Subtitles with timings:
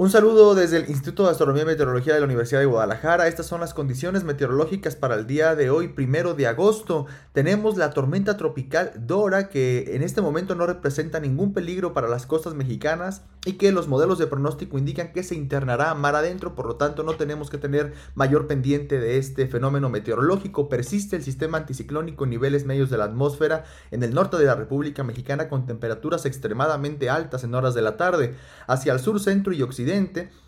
[0.00, 3.28] Un saludo desde el Instituto de Astronomía y Meteorología de la Universidad de Guadalajara.
[3.28, 7.04] Estas son las condiciones meteorológicas para el día de hoy, primero de agosto.
[7.34, 12.24] Tenemos la tormenta tropical Dora, que en este momento no representa ningún peligro para las
[12.24, 16.64] costas mexicanas y que los modelos de pronóstico indican que se internará mar adentro, por
[16.64, 20.70] lo tanto no tenemos que tener mayor pendiente de este fenómeno meteorológico.
[20.70, 24.54] Persiste el sistema anticiclónico en niveles medios de la atmósfera en el norte de la
[24.54, 28.34] República Mexicana con temperaturas extremadamente altas en horas de la tarde.
[28.66, 29.89] Hacia el sur, centro y occidente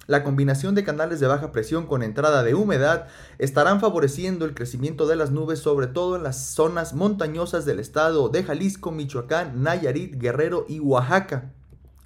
[0.06, 3.06] la combinación de canales de baja presión con entrada de humedad
[3.38, 8.28] estarán favoreciendo el crecimiento de las nubes, sobre todo en las zonas montañosas del estado
[8.28, 11.52] de Jalisco, Michoacán, Nayarit, Guerrero y Oaxaca.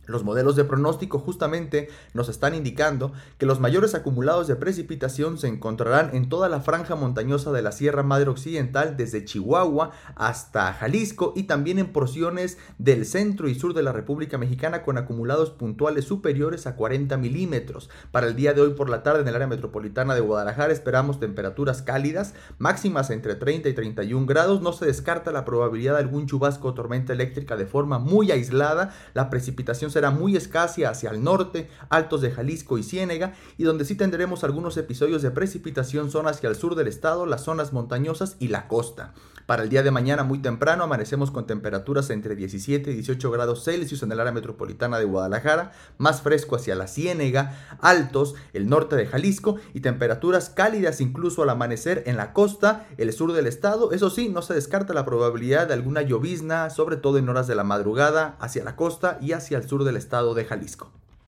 [0.06, 5.48] Los modelos de pronóstico justamente nos están indicando que los mayores acumulados de precipitación se
[5.48, 11.32] encontrarán en toda la franja montañosa de la Sierra Madre Occidental desde Chihuahua hasta Jalisco
[11.36, 16.04] y también en porciones del centro y sur de la República Mexicana con acumulados puntuales
[16.04, 17.90] superiores a 40 milímetros.
[18.12, 21.20] Para el día de hoy por la tarde en el área metropolitana de Guadalajara esperamos
[21.20, 24.62] temperaturas cálidas, máximas entre 30 y 31 grados.
[24.62, 28.94] No se descarta la probabilidad de algún chubasco o tormenta eléctrica de forma muy aislada.
[29.14, 33.86] La precipitación será muy escasa hacia el norte, altos de Jalisco y Ciénega, y donde
[33.86, 38.36] sí tendremos algunos episodios de precipitación son hacia el sur del estado, las zonas montañosas
[38.38, 39.14] y la costa.
[39.46, 43.62] Para el día de mañana muy temprano amanecemos con temperaturas entre 17 y 18 grados
[43.62, 48.96] Celsius en el área metropolitana de Guadalajara, más fresco hacia la Ciénega, altos, el norte
[48.96, 53.92] de Jalisco y temperaturas cálidas incluso al amanecer en la costa, el sur del estado.
[53.92, 57.54] Eso sí, no se descarta la probabilidad de alguna llovizna, sobre todo en horas de
[57.54, 60.90] la madrugada, hacia la costa y hacia el sur del estado de Jalisco.